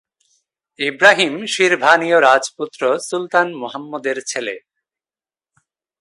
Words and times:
ইব্রাহিম, 0.79 1.33
শিরভানীয় 1.45 2.17
রাজপুত্র 2.21 2.81
সুলতান 2.99 3.47
মুহাম্মদের 3.53 4.17
ছেলে। 4.27 4.55